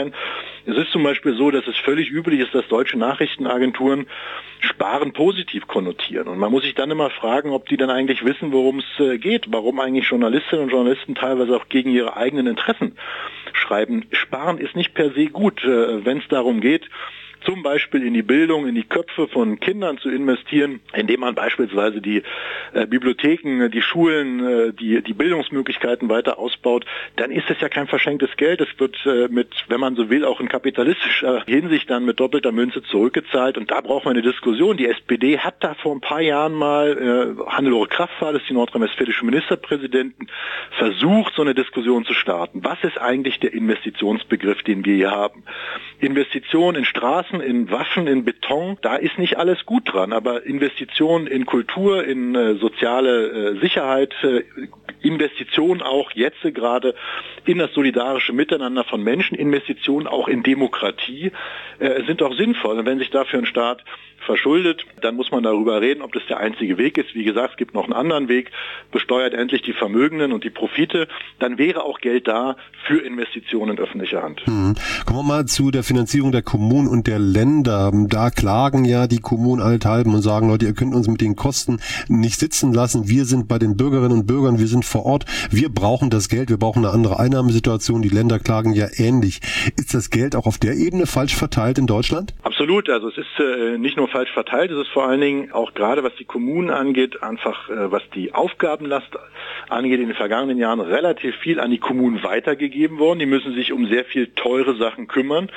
Es 0.65 0.77
ist 0.77 0.91
zum 0.91 1.03
Beispiel 1.03 1.35
so, 1.35 1.51
dass 1.51 1.65
es 1.67 1.77
völlig 1.77 2.09
üblich 2.11 2.41
ist, 2.41 2.53
dass 2.53 2.67
deutsche 2.67 2.97
Nachrichtenagenturen 2.97 4.07
Sparen 4.59 5.13
positiv 5.13 5.67
konnotieren. 5.67 6.27
Und 6.27 6.39
man 6.39 6.51
muss 6.51 6.63
sich 6.63 6.75
dann 6.75 6.91
immer 6.91 7.09
fragen, 7.09 7.51
ob 7.51 7.69
die 7.69 7.77
dann 7.77 7.89
eigentlich 7.89 8.25
wissen, 8.25 8.51
worum 8.51 8.79
es 8.79 8.99
äh, 8.99 9.17
geht, 9.17 9.45
warum 9.49 9.79
eigentlich 9.79 10.09
Journalistinnen 10.09 10.65
und 10.65 10.71
Journalisten 10.71 11.15
teilweise 11.15 11.55
auch 11.55 11.69
gegen 11.69 11.91
ihre 11.91 12.17
eigenen 12.17 12.47
Interessen 12.47 12.97
schreiben. 13.53 14.05
Sparen 14.11 14.57
ist 14.57 14.75
nicht 14.75 14.93
per 14.93 15.11
se 15.11 15.27
gut, 15.27 15.63
äh, 15.63 16.05
wenn 16.05 16.17
es 16.17 16.27
darum 16.27 16.59
geht, 16.59 16.89
zum 17.47 17.63
Beispiel 17.63 18.05
in 18.05 18.13
die 18.13 18.23
Bildung, 18.23 18.67
in 18.67 18.75
die 18.75 18.83
Köpfe 18.83 19.29
von 19.29 19.59
Kindern 19.61 19.97
zu 19.99 20.09
investieren, 20.09 20.81
indem 20.93 21.21
man 21.21 21.33
beispielsweise 21.33 22.01
die 22.01 22.23
äh, 22.73 22.85
Bibliotheken, 22.85 23.69
die 23.69 23.81
Schulen, 23.81 24.45
äh, 24.45 24.73
die, 24.73 25.01
die 25.01 25.13
Bildungsmöglichkeiten 25.13 26.09
weiter 26.09 26.39
ausbaut, 26.39 26.85
dann 27.15 27.31
ist 27.31 27.49
es 27.49 27.61
ja 27.61 27.69
kein 27.69 27.87
verschenktes 27.87 28.35
Geld. 28.35 28.59
Es 28.59 28.67
wird 28.79 28.97
äh, 29.05 29.29
mit, 29.29 29.47
wenn 29.69 29.79
man 29.79 29.95
so 29.95 30.09
will, 30.09 30.25
auch 30.25 30.41
in 30.41 30.49
kapitalistischer 30.49 31.45
Hinsicht 31.47 31.89
dann 31.89 32.03
mit 32.03 32.19
doppelter 32.19 32.51
Münze 32.51 32.83
zurückgezahlt. 32.83 33.57
Und 33.57 33.71
da 33.71 33.79
braucht 33.79 34.03
man 34.03 34.15
eine 34.15 34.23
Diskussion. 34.23 34.75
Die 34.75 34.87
SPD 34.87 35.39
hat 35.39 35.63
da 35.63 35.73
vor 35.75 35.95
ein 35.95 36.01
paar 36.01 36.21
Jahren 36.21 36.53
mal, 36.53 37.37
äh, 37.39 37.49
Hannelore 37.49 37.87
Kraft 37.87 38.21
war 38.21 38.33
das, 38.33 38.41
die 38.49 38.53
nordrhein-westfälische 38.53 39.23
Ministerpräsidentin, 39.23 40.27
versucht, 40.77 41.33
so 41.35 41.43
eine 41.43 41.55
Diskussion 41.55 42.03
zu 42.03 42.13
starten. 42.13 42.65
Was 42.65 42.83
ist 42.83 42.99
eigentlich 42.99 43.39
der 43.39 43.53
Investitionsbegriff, 43.53 44.63
den 44.63 44.83
wir 44.83 44.95
hier 44.95 45.11
haben? 45.11 45.43
Investition 45.99 46.75
in 46.75 46.83
Straßen, 46.83 47.36
Straßen, 47.37 47.41
in 47.41 47.71
Waffen, 47.71 48.07
in 48.07 48.25
Beton, 48.25 48.77
da 48.81 48.95
ist 48.95 49.17
nicht 49.17 49.37
alles 49.37 49.65
gut 49.65 49.93
dran. 49.93 50.13
Aber 50.13 50.45
Investitionen 50.45 51.27
in 51.27 51.45
Kultur, 51.45 52.05
in 52.05 52.35
äh, 52.35 52.55
soziale 52.55 53.27
äh, 53.27 53.59
Sicherheit, 53.59 54.13
äh, 54.23 54.43
Investitionen 55.01 55.81
auch 55.81 56.11
jetzt 56.11 56.41
gerade 56.41 56.95
in 57.45 57.57
das 57.57 57.73
solidarische 57.73 58.33
Miteinander 58.33 58.83
von 58.83 59.03
Menschen, 59.03 59.35
Investitionen 59.35 60.07
auch 60.07 60.27
in 60.27 60.43
Demokratie 60.43 61.31
äh, 61.79 62.03
sind 62.05 62.21
doch 62.21 62.35
sinnvoll. 62.35 62.79
Und 62.79 62.85
wenn 62.85 62.99
sich 62.99 63.09
dafür 63.09 63.39
ein 63.39 63.45
Staat 63.45 63.83
verschuldet, 64.25 64.85
dann 65.01 65.15
muss 65.15 65.31
man 65.31 65.43
darüber 65.43 65.81
reden, 65.81 66.01
ob 66.01 66.11
das 66.13 66.23
der 66.27 66.39
einzige 66.39 66.77
Weg 66.77 66.97
ist. 66.97 67.13
Wie 67.15 67.23
gesagt, 67.23 67.51
es 67.51 67.57
gibt 67.57 67.73
noch 67.73 67.85
einen 67.85 67.93
anderen 67.93 68.27
Weg, 68.27 68.51
besteuert 68.91 69.33
endlich 69.33 69.61
die 69.61 69.73
Vermögenden 69.73 70.33
und 70.33 70.43
die 70.43 70.49
Profite, 70.49 71.07
dann 71.39 71.57
wäre 71.57 71.83
auch 71.83 71.99
Geld 71.99 72.27
da 72.27 72.57
für 72.85 72.99
Investitionen 72.99 73.77
in 73.77 73.83
öffentlicher 73.83 74.21
Hand. 74.21 74.45
Hm. 74.45 74.75
Kommen 75.05 75.19
wir 75.19 75.23
mal 75.23 75.45
zu 75.45 75.71
der 75.71 75.83
Finanzierung 75.83 76.31
der 76.31 76.41
Kommunen 76.41 76.87
und 76.87 77.07
der 77.07 77.19
Länder. 77.19 77.91
Da 77.93 78.29
klagen 78.29 78.85
ja 78.85 79.07
die 79.07 79.19
Kommunen 79.19 79.61
allenthalben 79.61 80.13
und 80.13 80.21
sagen, 80.21 80.49
Leute, 80.49 80.65
ihr 80.65 80.73
könnt 80.73 80.93
uns 80.93 81.07
mit 81.07 81.21
den 81.21 81.35
Kosten 81.35 81.79
nicht 82.07 82.39
sitzen 82.39 82.73
lassen. 82.73 83.07
Wir 83.07 83.25
sind 83.25 83.47
bei 83.47 83.59
den 83.59 83.77
Bürgerinnen 83.77 84.19
und 84.19 84.27
Bürgern, 84.27 84.59
wir 84.59 84.67
sind 84.67 84.83
vor 84.87 85.05
Ort. 85.05 85.25
Wir 85.51 85.69
brauchen 85.69 86.09
das 86.09 86.29
Geld, 86.29 86.49
wir 86.49 86.57
brauchen 86.57 86.85
eine 86.85 86.93
andere 86.93 87.19
Einnahmesituation. 87.19 88.01
Die 88.01 88.09
Länder 88.09 88.39
klagen 88.39 88.73
ja 88.73 88.87
ähnlich. 88.97 89.41
Ist 89.77 89.93
das 89.93 90.09
Geld 90.09 90.35
auch 90.35 90.45
auf 90.45 90.57
der 90.57 90.73
Ebene 90.73 91.05
falsch 91.05 91.35
verteilt 91.35 91.77
in 91.77 91.87
Deutschland? 91.87 92.33
Absolut. 92.43 92.89
Also 92.89 93.09
es 93.09 93.17
ist 93.17 93.39
äh, 93.39 93.77
nicht 93.77 93.97
nur 93.97 94.07
falsch 94.07 94.31
verteilt, 94.31 94.71
es 94.71 94.79
ist 94.79 94.89
vor 94.89 95.07
allen 95.07 95.21
Dingen 95.21 95.51
auch 95.51 95.73
gerade 95.73 96.03
was 96.03 96.15
die 96.15 96.25
Kommunen 96.25 96.69
angeht, 96.69 97.21
einfach 97.21 97.69
äh, 97.69 97.91
was 97.91 98.03
die 98.15 98.33
Aufgabenlast 98.33 99.09
angeht, 99.69 99.99
in 99.99 100.07
den 100.07 100.15
vergangenen 100.15 100.57
Jahren 100.57 100.79
relativ 100.79 101.35
viel 101.35 101.59
an 101.59 101.71
die 101.71 101.79
Kommunen 101.79 102.23
weitergegeben 102.23 102.99
worden. 102.99 103.19
Die 103.19 103.25
müssen 103.25 103.53
sich 103.53 103.71
um 103.71 103.87
sehr 103.87 104.05
viel 104.05 104.27
teure 104.35 104.75
Sachen 104.77 105.07
kümmern. 105.07 105.49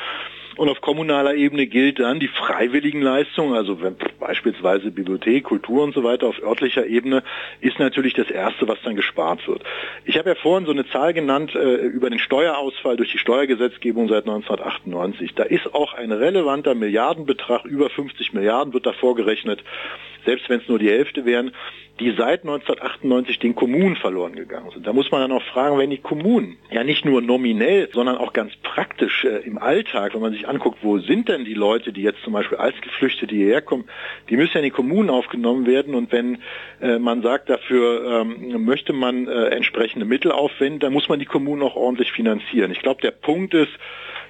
Und 0.61 0.69
auf 0.69 0.83
kommunaler 0.83 1.37
Ebene 1.37 1.67
gilt 1.67 2.00
dann 2.00 2.21
die 2.21 2.29
freiwilligen 2.29 3.00
Leistungen, 3.00 3.55
also 3.55 3.81
wenn 3.81 3.97
beispielsweise 4.19 4.90
Bibliothek, 4.90 5.45
Kultur 5.45 5.83
und 5.83 5.95
so 5.95 6.05
weiter 6.05 6.26
auf 6.26 6.38
örtlicher 6.43 6.85
Ebene, 6.85 7.23
ist 7.62 7.79
natürlich 7.79 8.12
das 8.12 8.31
Erste, 8.31 8.69
was 8.69 8.76
dann 8.85 8.95
gespart 8.95 9.49
wird. 9.49 9.62
Ich 10.05 10.19
habe 10.19 10.29
ja 10.29 10.35
vorhin 10.35 10.67
so 10.67 10.73
eine 10.73 10.87
Zahl 10.87 11.14
genannt 11.14 11.55
äh, 11.55 11.76
über 11.76 12.11
den 12.11 12.19
Steuerausfall 12.19 12.99
durch 12.99 13.11
die 13.11 13.17
Steuergesetzgebung 13.17 14.09
seit 14.09 14.29
1998. 14.29 15.35
Da 15.35 15.45
ist 15.45 15.75
auch 15.75 15.95
ein 15.95 16.12
relevanter 16.12 16.75
Milliardenbetrag, 16.75 17.64
über 17.64 17.88
50 17.88 18.35
Milliarden 18.35 18.75
wird 18.75 18.85
da 18.85 18.93
vorgerechnet, 18.93 19.64
selbst 20.25 20.49
wenn 20.49 20.61
es 20.61 20.69
nur 20.69 20.79
die 20.79 20.91
Hälfte 20.91 21.25
wären, 21.25 21.53
die 22.00 22.15
seit 22.17 22.43
1998 22.43 23.39
den 23.39 23.55
Kommunen 23.55 23.95
verloren 23.95 24.35
gegangen 24.35 24.71
sind. 24.73 24.87
Da 24.87 24.93
muss 24.95 25.11
man 25.11 25.21
dann 25.21 25.33
auch 25.33 25.43
fragen, 25.43 25.77
wenn 25.77 25.91
die 25.91 25.99
Kommunen 25.99 26.57
ja 26.71 26.83
nicht 26.83 27.05
nur 27.05 27.21
nominell, 27.21 27.91
sondern 27.93 28.17
auch 28.17 28.33
ganz 28.33 28.57
praktisch 28.62 29.25
äh, 29.25 29.47
im 29.47 29.59
Alltag, 29.59 30.15
wenn 30.15 30.23
man 30.23 30.33
sich 30.33 30.49
anguckt, 30.49 30.79
wo 30.83 30.99
sind 30.99 31.29
denn 31.29 31.45
die 31.45 31.55
Leute, 31.55 31.93
die 31.93 32.03
jetzt 32.03 32.23
zum 32.23 32.33
Beispiel 32.33 32.57
als 32.57 32.81
Geflüchtete 32.81 33.35
hierher 33.35 33.61
kommen, 33.61 33.85
die 34.31 34.37
müssen 34.37 34.53
ja 34.55 34.61
in 34.61 34.65
die 34.65 34.71
Kommunen 34.71 35.11
aufgenommen 35.11 35.67
werden 35.67 35.95
und 35.95 36.11
wenn 36.11 36.39
äh, 36.81 36.99
man 36.99 37.21
sagt, 37.21 37.50
dafür 37.50 38.23
ähm, 38.23 38.65
möchte 38.65 38.95
man 38.95 39.29
äh, 39.29 39.49
entsprechende 39.49 40.07
Mittel 40.07 40.33
aufwenden, 40.33 40.81
dann 40.81 40.95
muss 40.95 41.09
man 41.11 41.19
die 41.19 41.27
Kommunen 41.27 41.62
auch 41.62 41.77
ordentlich 41.77 42.12
finanzieren. 42.12 42.73
Ich 42.73 42.81
glaube, 42.81 43.03
der 43.03 43.11
Punkt 43.11 43.53
ist, 43.53 43.73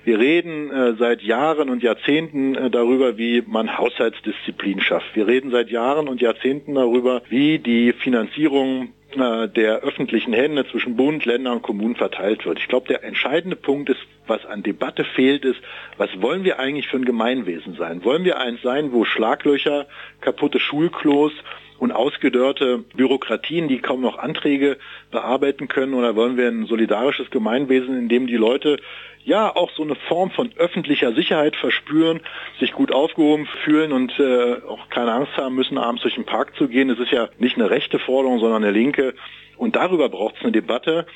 wir 0.04 0.18
reden 0.18 0.70
äh, 0.70 0.94
seit 0.98 1.22
Jahren 1.22 1.68
und 1.68 1.82
Jahrzehnten 1.82 2.54
äh, 2.54 2.70
darüber, 2.70 3.18
wie 3.18 3.42
man 3.46 3.76
Haushaltsdisziplin 3.76 4.80
schafft. 4.80 5.14
Wir 5.14 5.26
reden 5.26 5.50
seit 5.50 5.70
Jahren 5.70 6.08
und 6.08 6.20
Jahrzehnten 6.20 6.74
darüber, 6.74 7.22
wie 7.28 7.58
die 7.58 7.92
Finanzierung 7.92 8.92
äh, 9.16 9.48
der 9.48 9.80
öffentlichen 9.80 10.32
Hände 10.32 10.66
zwischen 10.68 10.96
Bund, 10.96 11.24
Ländern 11.24 11.54
und 11.56 11.62
Kommunen 11.62 11.96
verteilt 11.96 12.46
wird. 12.46 12.58
Ich 12.58 12.68
glaube, 12.68 12.88
der 12.88 13.04
entscheidende 13.04 13.56
Punkt 13.56 13.90
ist, 13.90 14.00
was 14.26 14.46
an 14.46 14.62
Debatte 14.62 15.04
fehlt, 15.04 15.44
ist, 15.44 15.60
was 15.96 16.08
wollen 16.22 16.44
wir 16.44 16.60
eigentlich 16.60 16.88
für 16.88 16.96
ein 16.96 17.04
Gemeinwesen 17.04 17.74
sein? 17.74 18.04
Wollen 18.04 18.24
wir 18.24 18.38
eins 18.38 18.62
sein, 18.62 18.92
wo 18.92 19.04
Schlaglöcher, 19.04 19.86
kaputte 20.20 20.60
Schulklos 20.60 21.32
und 21.80 21.92
ausgedörrte 21.92 22.84
Bürokratien, 22.94 23.66
die 23.66 23.78
kaum 23.78 24.02
noch 24.02 24.18
Anträge 24.18 24.76
bearbeiten 25.10 25.66
können, 25.66 25.94
oder 25.94 26.14
wollen 26.14 26.36
wir 26.36 26.46
ein 26.46 26.66
solidarisches 26.66 27.30
Gemeinwesen, 27.30 27.98
in 27.98 28.08
dem 28.08 28.26
die 28.26 28.36
Leute 28.36 28.76
ja 29.24 29.54
auch 29.54 29.70
so 29.72 29.82
eine 29.82 29.94
Form 29.94 30.30
von 30.30 30.50
öffentlicher 30.56 31.14
Sicherheit 31.14 31.56
verspüren, 31.56 32.20
sich 32.58 32.72
gut 32.72 32.92
aufgehoben 32.92 33.48
fühlen 33.64 33.92
und 33.92 34.18
äh, 34.18 34.56
auch 34.68 34.88
keine 34.90 35.12
Angst 35.12 35.36
haben 35.36 35.54
müssen, 35.54 35.78
abends 35.78 36.02
durch 36.02 36.14
den 36.14 36.26
Park 36.26 36.54
zu 36.56 36.68
gehen. 36.68 36.90
Es 36.90 36.98
ist 36.98 37.12
ja 37.12 37.28
nicht 37.38 37.56
eine 37.56 37.70
rechte 37.70 37.98
Forderung, 37.98 38.40
sondern 38.40 38.62
eine 38.62 38.72
linke. 38.72 39.14
Und 39.56 39.76
darüber 39.76 40.08
braucht 40.08 40.36
es 40.36 40.42
eine 40.42 40.52
Debatte. 40.52 41.06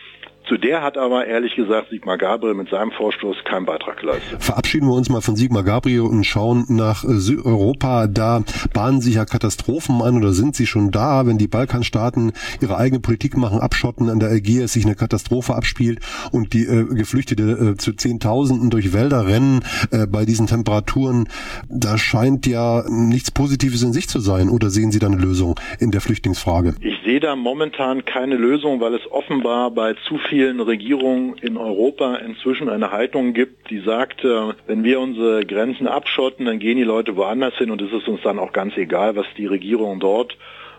Zu 0.46 0.58
der 0.58 0.82
hat 0.82 0.98
aber 0.98 1.26
ehrlich 1.26 1.56
gesagt 1.56 1.88
Sigmar 1.88 2.18
Gabriel 2.18 2.52
mit 2.52 2.68
seinem 2.68 2.90
Vorstoß 2.90 3.44
keinen 3.44 3.64
Beitrag 3.64 3.98
geleistet. 4.00 4.42
Verabschieden 4.42 4.86
wir 4.88 4.94
uns 4.94 5.08
mal 5.08 5.22
von 5.22 5.36
Sigmar 5.36 5.62
Gabriel 5.62 6.02
und 6.02 6.24
schauen 6.24 6.66
nach 6.68 7.02
äh, 7.02 7.36
Europa. 7.42 8.08
Da 8.08 8.42
bahnen 8.74 9.00
sich 9.00 9.14
ja 9.14 9.24
Katastrophen 9.24 10.02
an 10.02 10.18
oder 10.18 10.32
sind 10.32 10.54
sie 10.54 10.66
schon 10.66 10.90
da, 10.90 11.26
wenn 11.26 11.38
die 11.38 11.46
Balkanstaaten 11.46 12.32
ihre 12.60 12.76
eigene 12.76 13.00
Politik 13.00 13.38
machen, 13.38 13.58
abschotten, 13.58 14.10
an 14.10 14.20
der 14.20 14.32
Ägäis 14.32 14.74
sich 14.74 14.84
eine 14.84 14.96
Katastrophe 14.96 15.54
abspielt 15.54 16.00
und 16.30 16.52
die 16.52 16.64
äh, 16.64 16.84
Geflüchtete 16.94 17.42
äh, 17.42 17.76
zu 17.78 17.94
Zehntausenden 17.94 18.68
durch 18.68 18.92
Wälder 18.92 19.26
rennen 19.26 19.62
äh, 19.92 20.06
bei 20.06 20.26
diesen 20.26 20.46
Temperaturen. 20.46 21.26
Da 21.70 21.96
scheint 21.96 22.46
ja 22.46 22.84
nichts 22.90 23.30
Positives 23.30 23.82
in 23.82 23.94
sich 23.94 24.08
zu 24.10 24.20
sein. 24.20 24.50
Oder 24.50 24.68
sehen 24.68 24.92
Sie 24.92 24.98
da 24.98 25.06
eine 25.06 25.16
Lösung 25.16 25.58
in 25.80 25.90
der 25.90 26.02
Flüchtlingsfrage? 26.02 26.74
Ich 26.80 26.98
sehe 27.02 27.20
da 27.20 27.34
momentan 27.34 28.04
keine 28.04 28.36
Lösung, 28.36 28.80
weil 28.80 28.92
es 28.92 29.10
offenbar 29.10 29.70
bei 29.70 29.94
zu 30.06 30.18
viel 30.18 30.33
vielen 30.34 30.58
Regierungen 30.58 31.36
in 31.42 31.56
Europa 31.56 32.16
inzwischen 32.16 32.68
eine 32.68 32.90
Haltung 32.90 33.34
gibt, 33.34 33.70
die 33.70 33.78
sagt, 33.78 34.24
äh, 34.24 34.52
wenn 34.66 34.82
wir 34.82 34.98
unsere 34.98 35.46
Grenzen 35.46 35.86
abschotten, 35.86 36.46
dann 36.46 36.58
gehen 36.58 36.76
die 36.76 36.82
Leute 36.82 37.14
woanders 37.14 37.54
hin 37.54 37.70
und 37.70 37.80
es 37.80 37.92
ist 37.92 38.08
uns 38.08 38.20
dann 38.22 38.40
auch 38.40 38.52
ganz 38.52 38.76
egal, 38.76 39.14
was 39.14 39.26
die 39.38 39.46
Regierungen 39.46 40.00
dort 40.00 40.36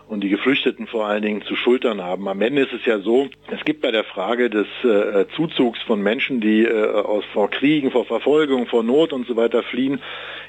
und 0.08 0.20
die 0.20 0.28
Geflüchteten 0.28 0.86
vor 0.86 1.06
allen 1.06 1.22
Dingen 1.22 1.40
zu 1.40 1.56
schultern 1.56 2.02
haben. 2.02 2.28
Am 2.28 2.42
Ende 2.42 2.64
ist 2.64 2.74
es 2.74 2.84
ja 2.84 2.98
so, 2.98 3.28
es 3.50 3.64
gibt 3.64 3.80
bei 3.80 3.90
der 3.90 4.04
Frage 4.04 4.50
des 4.50 4.66
äh, 4.84 5.24
Zuzugs 5.34 5.80
von 5.86 6.02
Menschen, 6.02 6.42
die 6.42 6.66
äh, 6.66 6.90
aus 6.92 7.24
vor 7.32 7.48
Kriegen, 7.48 7.90
vor 7.90 8.04
Verfolgung, 8.04 8.66
vor 8.66 8.82
Not 8.82 9.14
und 9.14 9.26
so 9.26 9.36
weiter 9.36 9.62
fliehen, 9.62 10.02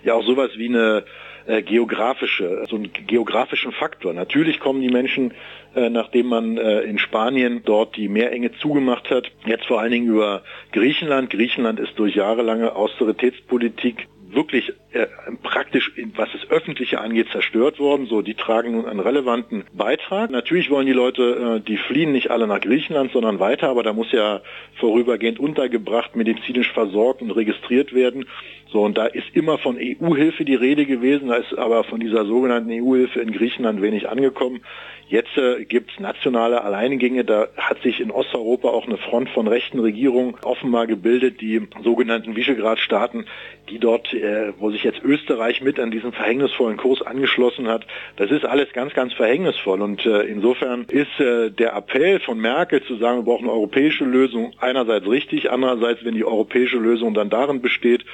ja 0.03 0.15
auch 0.15 0.25
sowas 0.25 0.51
wie 0.57 0.67
eine 0.67 1.05
äh, 1.47 1.61
geografische, 1.61 2.65
so 2.69 2.75
einen 2.75 2.91
geografischen 2.91 3.71
Faktor. 3.71 4.13
Natürlich 4.13 4.59
kommen 4.59 4.81
die 4.81 4.89
Menschen, 4.89 5.33
äh, 5.75 5.89
nachdem 5.89 6.27
man 6.27 6.57
äh, 6.57 6.81
in 6.81 6.99
Spanien 6.99 7.61
dort 7.63 7.95
die 7.95 8.07
Meerenge 8.07 8.51
zugemacht 8.59 9.09
hat, 9.09 9.31
jetzt 9.45 9.65
vor 9.65 9.79
allen 9.79 9.91
Dingen 9.91 10.07
über 10.07 10.43
Griechenland. 10.71 11.29
Griechenland 11.29 11.79
ist 11.79 11.97
durch 11.97 12.15
jahrelange 12.15 12.75
Austeritätspolitik 12.75 14.07
wirklich 14.29 14.73
äh, 14.91 15.07
praktisch, 15.57 15.91
was 16.15 16.29
das 16.33 16.51
Öffentliche 16.51 17.01
angeht, 17.01 17.29
zerstört 17.31 17.79
worden. 17.79 18.05
So, 18.05 18.21
die 18.21 18.35
tragen 18.35 18.73
nun 18.73 18.85
einen 18.85 18.99
relevanten 18.99 19.63
Beitrag. 19.73 20.29
Natürlich 20.29 20.69
wollen 20.69 20.85
die 20.85 20.93
Leute, 20.93 21.57
äh, 21.57 21.67
die 21.67 21.77
fliehen 21.77 22.11
nicht 22.11 22.29
alle 22.29 22.45
nach 22.45 22.61
Griechenland, 22.61 23.11
sondern 23.11 23.39
weiter, 23.39 23.67
aber 23.67 23.81
da 23.81 23.91
muss 23.91 24.11
ja 24.11 24.41
vorübergehend 24.75 25.39
untergebracht, 25.39 26.15
medizinisch 26.15 26.71
versorgt 26.71 27.23
und 27.23 27.31
registriert 27.31 27.95
werden. 27.95 28.27
So, 28.71 28.83
und 28.83 28.99
da 28.99 29.07
ist 29.07 29.27
immer 29.33 29.57
von 29.57 29.77
EU-Hilfe 29.79 30.45
die 30.45 30.53
Rede 30.53 30.85
gewesen, 30.85 31.29
da 31.29 31.35
ist 31.35 31.57
aber 31.57 31.83
von 31.85 31.99
dieser 31.99 32.25
sogenannten 32.25 32.69
EU-Hilfe 32.71 33.21
in 33.21 33.31
Griechenland 33.31 33.81
wenig 33.81 34.09
angekommen. 34.09 34.61
Jetzt 35.09 35.37
äh, 35.37 35.63
gibt 35.63 35.91
es 35.91 36.01
nationale 36.01 36.61
Alleingänge, 36.63 37.23
da 37.23 37.47
hat 37.55 37.81
sich 37.81 38.01
in 38.01 38.11
Osteuropa 38.11 38.67
auch 38.67 38.85
eine 38.85 38.97
Front 38.97 39.29
von 39.29 39.47
rechten 39.47 39.79
Regierungen 39.79 40.35
offenbar 40.41 40.85
gebildet, 40.85 41.39
die 41.39 41.65
sogenannten 41.81 42.35
Visegrad-Staaten, 42.35 43.25
die 43.69 43.79
dort, 43.79 44.13
äh, 44.13 44.51
wo 44.59 44.69
sich 44.69 44.83
jetzt 44.83 45.01
Österreich 45.01 45.46
mit 45.61 45.79
an 45.79 45.91
diesen 45.91 46.11
verhängnisvollen 46.11 46.77
Kurs 46.77 47.01
angeschlossen 47.01 47.67
hat. 47.67 47.85
Das 48.15 48.31
ist 48.31 48.45
alles 48.45 48.71
ganz, 48.73 48.93
ganz 48.93 49.13
verhängnisvoll 49.13 49.81
und 49.81 50.05
äh, 50.05 50.21
insofern 50.23 50.85
ist 50.89 51.19
äh, 51.19 51.49
der 51.49 51.75
Appell 51.75 52.19
von 52.19 52.39
Merkel 52.39 52.83
zu 52.83 52.95
sagen, 52.97 53.19
wir 53.19 53.23
brauchen 53.23 53.45
eine 53.45 53.53
europäische 53.53 54.05
Lösung 54.05 54.53
einerseits 54.59 55.07
richtig, 55.07 55.51
andererseits, 55.51 56.03
wenn 56.03 56.15
die 56.15 56.25
europäische 56.25 56.77
Lösung 56.77 57.13
dann 57.13 57.29
darin 57.29 57.61
besteht, 57.61 58.05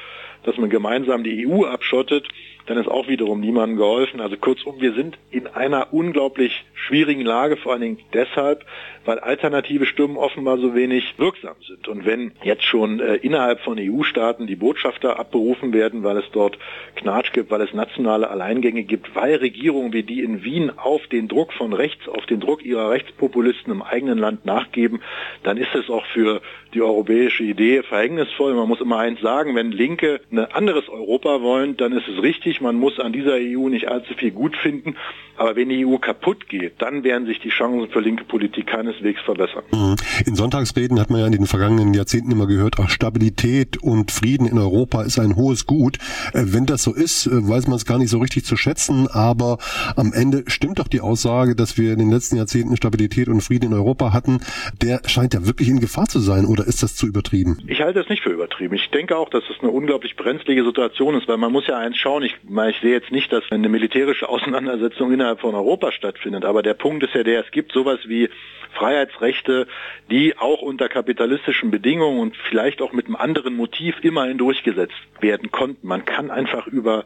dass 0.43 0.57
man 0.57 0.69
gemeinsam 0.69 1.23
die 1.23 1.47
EU 1.47 1.65
abschottet, 1.65 2.27
dann 2.65 2.77
ist 2.77 2.87
auch 2.87 3.07
wiederum 3.07 3.39
niemandem 3.39 3.77
geholfen. 3.77 4.21
Also 4.21 4.37
kurzum, 4.37 4.79
wir 4.79 4.93
sind 4.93 5.17
in 5.31 5.47
einer 5.47 5.93
unglaublich 5.93 6.65
schwierigen 6.73 7.21
Lage, 7.21 7.57
vor 7.57 7.73
allen 7.73 7.81
Dingen 7.81 7.99
deshalb, 8.13 8.65
weil 9.05 9.19
alternative 9.19 9.85
Stimmen 9.85 10.17
offenbar 10.17 10.57
so 10.57 10.75
wenig 10.75 11.15
wirksam 11.17 11.55
sind. 11.67 11.87
Und 11.87 12.05
wenn 12.05 12.31
jetzt 12.43 12.63
schon 12.63 12.99
äh, 12.99 13.15
innerhalb 13.15 13.59
von 13.61 13.77
EU-Staaten 13.79 14.47
die 14.47 14.55
Botschafter 14.55 15.19
abberufen 15.19 15.73
werden, 15.73 16.03
weil 16.03 16.17
es 16.17 16.25
dort 16.31 16.57
Knatsch 16.95 17.33
gibt, 17.33 17.51
weil 17.51 17.61
es 17.61 17.73
nationale 17.73 18.29
Alleingänge 18.29 18.83
gibt, 18.83 19.15
weil 19.15 19.35
Regierungen 19.35 19.93
wie 19.93 20.03
die 20.03 20.21
in 20.21 20.43
Wien 20.43 20.71
auf 20.75 21.05
den 21.07 21.27
Druck 21.27 21.53
von 21.53 21.73
rechts, 21.73 22.07
auf 22.07 22.25
den 22.25 22.39
Druck 22.39 22.63
ihrer 22.63 22.91
Rechtspopulisten 22.91 23.71
im 23.73 23.81
eigenen 23.81 24.17
Land 24.17 24.45
nachgeben, 24.45 25.01
dann 25.43 25.57
ist 25.57 25.75
es 25.75 25.89
auch 25.89 26.05
für 26.07 26.41
die 26.73 26.81
europäische 26.81 27.43
Idee 27.43 27.83
verhängnisvoll. 27.83 28.53
Man 28.53 28.67
muss 28.67 28.81
immer 28.81 28.97
eins 28.97 29.21
sagen, 29.21 29.55
wenn 29.55 29.71
Linke 29.71 30.21
ein 30.31 30.39
anderes 30.39 30.89
Europa 30.89 31.41
wollen, 31.41 31.77
dann 31.77 31.93
ist 31.93 32.07
es 32.07 32.21
richtig, 32.21 32.52
man 32.61 32.75
muss 32.75 32.99
an 32.99 33.13
dieser 33.13 33.35
EU 33.35 33.69
nicht 33.69 33.87
allzu 33.87 34.13
viel 34.13 34.31
gut 34.31 34.55
finden. 34.57 34.95
Aber 35.35 35.55
wenn 35.55 35.69
die 35.69 35.85
EU 35.85 35.97
kaputt 35.97 36.47
geht, 36.47 36.73
dann 36.79 37.03
werden 37.03 37.25
sich 37.25 37.39
die 37.39 37.49
Chancen 37.49 37.89
für 37.89 38.01
linke 38.01 38.23
Politik 38.23 38.67
keineswegs 38.67 39.19
verbessern. 39.21 39.63
Mhm. 39.71 39.95
In 40.27 40.35
Sonntagsreden 40.35 40.99
hat 40.99 41.09
man 41.09 41.21
ja 41.21 41.25
in 41.25 41.31
den 41.31 41.47
vergangenen 41.47 41.93
Jahrzehnten 41.93 42.31
immer 42.31 42.45
gehört, 42.45 42.75
ach, 42.79 42.89
Stabilität 42.89 43.81
und 43.81 44.11
Frieden 44.11 44.47
in 44.47 44.59
Europa 44.59 45.01
ist 45.01 45.17
ein 45.17 45.35
hohes 45.35 45.65
Gut. 45.65 45.97
Äh, 46.33 46.43
wenn 46.45 46.67
das 46.67 46.83
so 46.83 46.93
ist, 46.93 47.25
äh, 47.25 47.31
weiß 47.31 47.67
man 47.67 47.77
es 47.77 47.85
gar 47.85 47.97
nicht 47.97 48.09
so 48.09 48.19
richtig 48.19 48.45
zu 48.45 48.55
schätzen, 48.55 49.07
aber 49.11 49.57
am 49.95 50.13
Ende 50.13 50.43
stimmt 50.47 50.77
doch 50.77 50.87
die 50.87 51.01
Aussage, 51.01 51.55
dass 51.55 51.77
wir 51.77 51.93
in 51.93 51.99
den 51.99 52.11
letzten 52.11 52.37
Jahrzehnten 52.37 52.77
Stabilität 52.77 53.27
und 53.27 53.41
Frieden 53.41 53.71
in 53.71 53.73
Europa 53.73 54.13
hatten. 54.13 54.39
Der 54.81 55.01
scheint 55.07 55.33
ja 55.33 55.45
wirklich 55.47 55.67
in 55.67 55.79
Gefahr 55.79 56.05
zu 56.05 56.19
sein, 56.19 56.45
oder 56.45 56.65
ist 56.67 56.83
das 56.83 56.95
zu 56.95 57.07
übertrieben? 57.07 57.57
Ich 57.67 57.81
halte 57.81 57.99
es 57.99 58.09
nicht 58.09 58.21
für 58.21 58.29
übertrieben. 58.29 58.75
Ich 58.75 58.89
denke 58.91 59.17
auch, 59.17 59.29
dass 59.29 59.43
es 59.49 59.59
eine 59.61 59.71
unglaublich 59.71 60.15
brenzlige 60.15 60.63
Situation 60.63 61.15
ist, 61.15 61.27
weil 61.27 61.37
man 61.37 61.51
muss 61.51 61.65
ja 61.65 61.77
eins 61.77 61.97
schauen, 61.97 62.23
ich, 62.23 62.35
ich 62.69 62.79
sehe 62.81 62.91
jetzt 62.91 63.11
nicht, 63.11 63.31
dass 63.31 63.43
eine 63.51 63.69
militärische 63.69 64.27
Auseinandersetzung 64.29 65.11
in 65.11 65.23
innerhalb 65.23 65.39
von 65.39 65.55
Europa 65.55 65.91
stattfindet. 65.91 66.45
Aber 66.45 66.61
der 66.61 66.73
Punkt 66.73 67.03
ist 67.03 67.13
ja 67.13 67.23
der, 67.23 67.45
es 67.45 67.51
gibt 67.51 67.71
sowas 67.71 67.99
wie 68.05 68.29
Freiheitsrechte, 68.73 69.67
die 70.09 70.37
auch 70.37 70.61
unter 70.61 70.89
kapitalistischen 70.89 71.71
Bedingungen 71.71 72.19
und 72.19 72.37
vielleicht 72.49 72.81
auch 72.81 72.91
mit 72.91 73.05
einem 73.05 73.15
anderen 73.15 73.55
Motiv 73.55 73.95
immerhin 74.01 74.37
durchgesetzt 74.37 74.93
werden 75.19 75.51
konnten. 75.51 75.87
Man 75.87 76.05
kann 76.05 76.31
einfach 76.31 76.67
über 76.67 77.05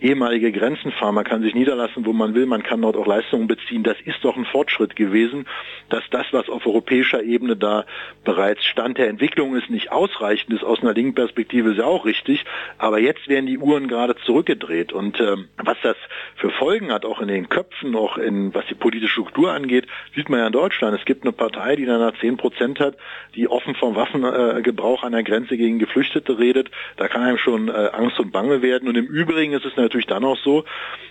ehemalige 0.00 0.52
Grenzen 0.52 0.92
fahren, 0.92 1.14
man 1.14 1.24
kann 1.24 1.42
sich 1.42 1.54
niederlassen, 1.54 2.06
wo 2.06 2.12
man 2.12 2.34
will, 2.34 2.46
man 2.46 2.62
kann 2.62 2.82
dort 2.82 2.96
auch 2.96 3.06
Leistungen 3.06 3.46
beziehen. 3.46 3.82
Das 3.82 3.96
ist 4.04 4.22
doch 4.22 4.36
ein 4.36 4.44
Fortschritt 4.44 4.96
gewesen, 4.96 5.46
dass 5.88 6.04
das, 6.10 6.26
was 6.32 6.48
auf 6.48 6.66
europäischer 6.66 7.22
Ebene 7.22 7.56
da 7.56 7.84
bereits 8.24 8.64
Stand 8.64 8.98
der 8.98 9.08
Entwicklung 9.08 9.56
ist, 9.56 9.70
nicht 9.70 9.90
ausreichend 9.92 10.52
ist. 10.54 10.64
Aus 10.64 10.80
einer 10.80 10.94
linken 10.94 11.14
Perspektive 11.14 11.70
ist 11.70 11.78
ja 11.78 11.84
auch 11.84 12.04
richtig. 12.04 12.44
Aber 12.78 12.98
jetzt 12.98 13.28
werden 13.28 13.46
die 13.46 13.58
Uhren 13.58 13.88
gerade 13.88 14.16
zurückgedreht. 14.16 14.92
Und 14.92 15.20
ähm, 15.20 15.48
was 15.56 15.78
das 15.82 15.96
für 16.46 16.50
Folgen 16.52 16.92
hat, 16.92 17.04
auch 17.04 17.20
in 17.20 17.28
den 17.28 17.48
Köpfen, 17.48 17.96
auch 17.96 18.18
in, 18.18 18.54
was 18.54 18.64
die 18.66 18.74
politische 18.74 19.12
Struktur 19.12 19.52
angeht, 19.52 19.86
sieht 20.14 20.28
man 20.28 20.40
ja 20.40 20.46
in 20.46 20.52
Deutschland. 20.52 20.96
Es 20.98 21.04
gibt 21.04 21.24
eine 21.24 21.32
Partei, 21.32 21.74
die 21.74 21.86
dann 21.86 22.00
nach 22.00 22.16
10 22.20 22.36
Prozent 22.36 22.78
hat, 22.78 22.96
die 23.34 23.48
offen 23.48 23.74
vom 23.74 23.96
Waffengebrauch 23.96 25.02
an 25.02 25.12
der 25.12 25.24
Grenze 25.24 25.56
gegen 25.56 25.78
Geflüchtete 25.78 26.38
redet. 26.38 26.70
Da 26.96 27.08
kann 27.08 27.22
einem 27.22 27.38
schon 27.38 27.68
äh, 27.68 27.72
Angst 27.72 28.20
und 28.20 28.30
Bange 28.30 28.62
werden. 28.62 28.88
Und 28.88 28.96
im 28.96 29.06
Übrigen 29.06 29.54
ist 29.54 29.64
es 29.64 29.76
natürlich 29.76 30.06
dann 30.06 30.24
auch 30.24 30.38
so, 30.38 30.64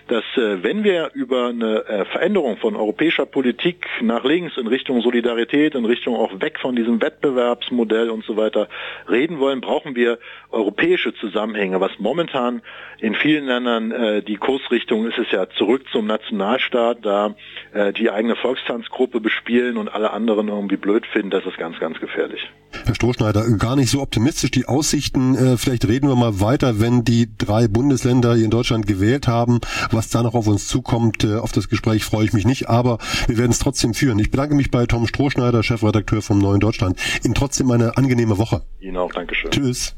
dass 0.08 0.24
äh, 0.36 0.62
wenn 0.62 0.84
wir 0.84 1.10
über 1.14 1.48
eine 1.48 1.84
äh, 1.86 2.04
Veränderung 2.06 2.56
von 2.56 2.76
europäischer 2.76 3.26
Politik 3.26 3.86
nach 4.00 4.24
links 4.24 4.56
in 4.56 4.66
Richtung 4.66 5.02
Solidarität, 5.02 5.74
in 5.74 5.84
Richtung 5.84 6.16
auch 6.16 6.40
weg 6.40 6.58
von 6.60 6.76
diesem 6.76 7.02
Wettbewerbsmodell 7.02 8.08
und 8.08 8.24
so 8.24 8.36
weiter 8.36 8.68
reden 9.10 9.38
wollen, 9.38 9.60
brauchen 9.60 9.96
wir 9.96 10.18
europäische 10.50 11.12
Zusammenhänge. 11.14 11.80
Was 11.80 11.98
momentan 11.98 12.62
in 12.98 13.14
vielen 13.14 13.46
Ländern 13.46 14.22
die 14.26 14.36
Kursrichtung 14.36 15.06
ist, 15.06 15.18
ist 15.26 15.32
ja 15.32 15.48
zurück 15.50 15.84
zum 15.92 16.06
Nationalstaat, 16.06 16.98
da 17.02 17.34
äh, 17.72 17.92
die 17.92 18.10
eigene 18.10 18.36
Volkstanzgruppe 18.36 19.20
bespielen 19.20 19.76
und 19.76 19.88
alle 19.88 20.12
anderen 20.12 20.48
irgendwie 20.48 20.76
blöd 20.76 21.06
finden. 21.06 21.30
Das 21.30 21.44
ist 21.44 21.58
ganz, 21.58 21.78
ganz 21.78 21.98
gefährlich. 22.00 22.40
Herr 22.84 22.94
Strohschneider, 22.94 23.44
gar 23.58 23.76
nicht 23.76 23.90
so 23.90 24.00
optimistisch 24.00 24.50
die 24.50 24.66
Aussichten. 24.66 25.34
Äh, 25.34 25.56
vielleicht 25.56 25.86
reden 25.88 26.08
wir 26.08 26.16
mal 26.16 26.40
weiter, 26.40 26.80
wenn 26.80 27.04
die 27.04 27.28
drei 27.36 27.68
Bundesländer 27.68 28.34
hier 28.34 28.44
in 28.44 28.50
Deutschland 28.50 28.86
gewählt 28.86 29.28
haben. 29.28 29.60
Was 29.90 30.10
da 30.10 30.22
noch 30.22 30.34
auf 30.34 30.46
uns 30.46 30.68
zukommt, 30.68 31.24
äh, 31.24 31.36
auf 31.36 31.52
das 31.52 31.68
Gespräch 31.68 32.04
freue 32.04 32.24
ich 32.24 32.32
mich 32.32 32.46
nicht, 32.46 32.68
aber 32.68 32.98
wir 33.26 33.38
werden 33.38 33.52
es 33.52 33.58
trotzdem 33.58 33.94
führen. 33.94 34.18
Ich 34.18 34.30
bedanke 34.30 34.54
mich 34.54 34.70
bei 34.70 34.86
Tom 34.86 35.06
Strohschneider, 35.06 35.62
Chefredakteur 35.62 36.22
vom 36.22 36.38
Neuen 36.38 36.60
Deutschland. 36.60 36.98
Ihnen 37.24 37.34
trotzdem 37.34 37.70
eine 37.70 37.96
angenehme 37.96 38.38
Woche. 38.38 38.62
Ihnen 38.80 38.96
auch, 38.96 39.12
Dankeschön. 39.12 39.50
Tschüss. 39.50 39.94